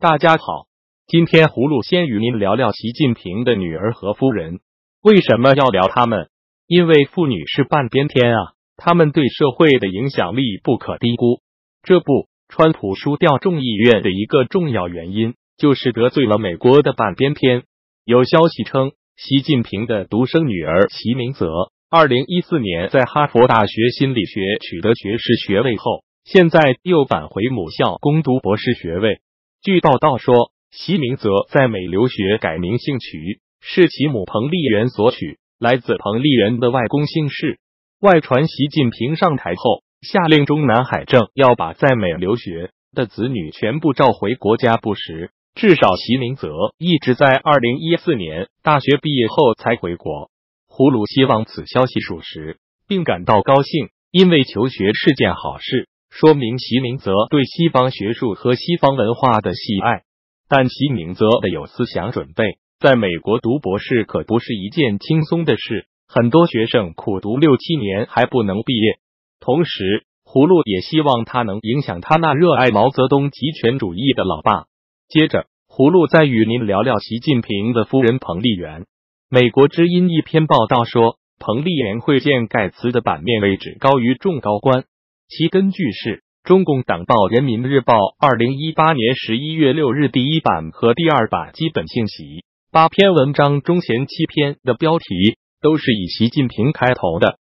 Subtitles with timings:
[0.00, 0.68] 大家好，
[1.08, 4.60] 今天葫芦先与您聊聊习近平的女儿和夫人。
[5.02, 6.28] 为什么要聊他们？
[6.68, 11.42] 因为妇女是半边天啊，他们对社会的影响力不可低估。
[11.82, 17.64] 这不，川普输掉众议院的一个重要原因，就是得罪了美国的半边天。
[18.04, 21.50] 有消息称，习近平的独生女儿习明泽，
[21.90, 26.04] 二零一四年在哈佛大学心理学取得学士学位后。
[26.22, 29.18] 现在又返回母校攻读博士学位。
[29.60, 37.58] 据报道说，习明泽在美留学改名姓曲，是其母彭丽媛所取，来自彭丽媛的外公姓氏。
[38.00, 45.32] 外传习近平上台后，下令中南海政要把在美留学的子女全部召回国家不实。
[45.56, 50.30] 至少习明泽一直在二零一四年大学毕业后才回国。
[50.68, 55.88] 胡鲁希望此消息属实，并感到高兴，因为求学是件好事。
[56.10, 60.02] 说明习明泽对西方学术和西方文化的喜爱，
[60.48, 68.98] 但习明泽的有思想准备，在美国读博士可不是一件轻松的事，很多学生苦读六七年还不能毕业。
[69.40, 74.64] 同时，葫芦也希望他能影响他那热爱毛泽东极权主义的老爸。
[75.08, 78.86] 接着，葫芦再与您聊聊习近平的夫人彭丽媛。
[79.30, 84.84] 美国之音一篇报道说，彭丽媛会见盖茨的版面位置高于众高官。
[85.28, 97.36] 其根据是中共党报《人民日报》二零一八年十一月六日第一版和第二版基本信息八篇文章中前七篇的标题都是以习近平开头的。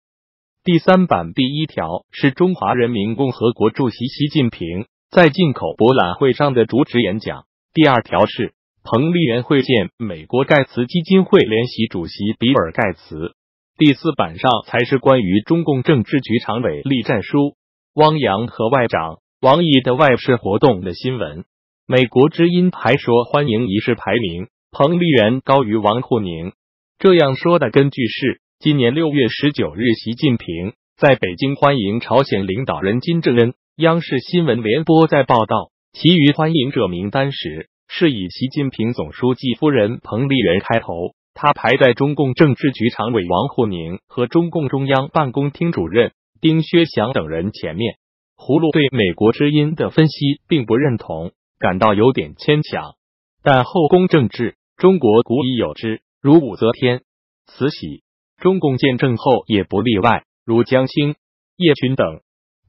[0.62, 13.34] 第三版第一条是中华人民共和国主席习近平在进口博览会上的主旨演讲，第二条是彭丽媛会见美国盖茨基金会联席主席比尔盖茨，
[13.76, 17.56] 第四版上才是关于中共政治局常委栗战书。
[17.94, 21.44] 汪洋和外长王毅的外事活动的新闻，
[21.86, 26.52] 美国之音还说欢迎仪式排名，彭丽媛高于王沪宁。
[26.98, 33.52] 这样说的根据是，今年六月十九日，习近平在北京欢迎朝鲜领导人金正恩。
[33.76, 46.12] 央视新闻联播在报道其余欢迎者名单时，是以习近平总书记夫人彭丽媛开头，他排在中共政治局常委王沪宁和中共中央办公厅主任。
[46.42, 47.98] 丁薛祥等人前面，
[48.36, 51.30] 葫芦对美国之音的分析并不认同，
[51.60, 52.96] 感到有点牵强。
[53.44, 57.02] 但后宫政治，中国古已有之，如武则天、
[57.46, 58.02] 慈禧，
[58.38, 61.14] 中共建政后也不例外，如江青、
[61.56, 62.22] 叶群等。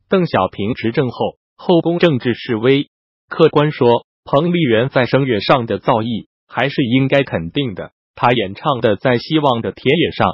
[0.08, 2.92] 邓小平执政后，后宫政治式微。
[3.28, 7.92] 客观说，彭丽媛在声乐上的造诣还是应该肯定的。
[8.14, 10.28] 她演唱的《在希望的田野上》。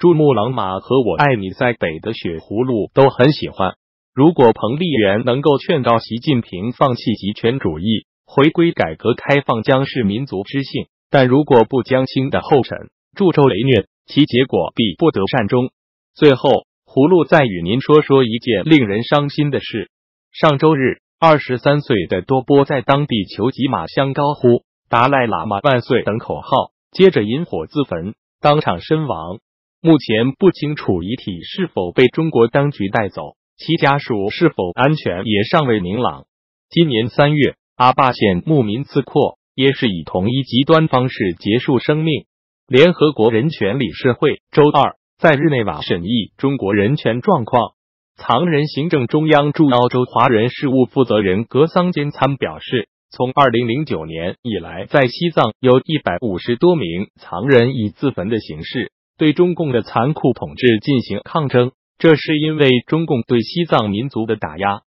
[0.00, 3.74] 珠穆朗玛和我爱你在北的雪葫芦都很喜欢。
[4.14, 15.68] 如果彭丽媛能够劝告习近平放弃极权主义，回归改革开放，将是民族之幸；但如果不将新的后尘助纣为虐，其结果必不得善终。
[16.14, 19.90] 最后，葫芦再与您说说一件令人伤心的事：
[20.32, 29.40] 上周日，二十三岁的多波在当地求吉马乡高呼“达赖喇嘛万岁”等口号，接着引火自焚，当场身亡。
[29.82, 36.26] 目前不清楚遗体是否被中国当局带走，其家属是否安全也尚未明朗。
[36.68, 42.26] 今年三月，阿坝县牧民自扩也是以同一极端方式结束生命。
[42.68, 47.72] 联合国人权理事会周二在日内瓦审议中国人权状况。
[48.18, 58.92] 藏人行政中央驻澳洲华人事务负责人格桑坚参表示，从二零零九年以来，在西藏有一百五十多名藏人以自焚的形式。
[59.20, 64.80] 对中共的残酷统治进行抗争，这是因为中共对西藏民族的打压，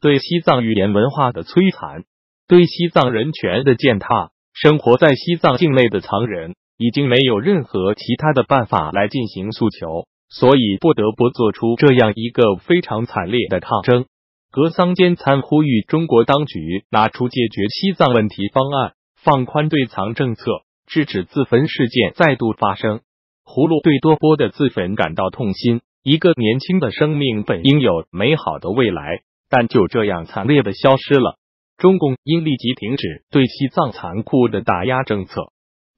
[0.00, 2.02] 对西藏语言文化的摧残，
[2.48, 4.32] 对西藏人权的践踏。
[4.52, 14.06] 生活在西藏境内的藏人已经没有任何其他的办法来进行诉求，所以不得不做出这样一个非常惨烈的抗争。
[14.50, 20.42] 格桑坚参呼吁中国当局拿出解决西藏问题方案，放宽对藏政策，
[20.88, 23.02] 制止自焚事件再度发生。
[23.46, 25.80] 葫芦对多波的自焚感到痛心。
[26.02, 31.38] 一个年轻的生命本应有美好的未来，但就这样惨烈的消失了。
[31.78, 35.52] 中共应立即停止对西藏残酷的打压政策，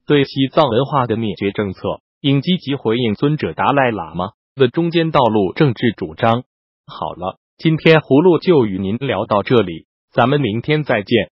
[0.06, 1.81] 对西藏文化的灭绝政策，
[2.21, 6.44] 应积极回应尊者达赖喇嘛的中间道路政治主张。
[6.87, 11.31] 好了，今天葫芦就与您聊到这里，咱们明天再见。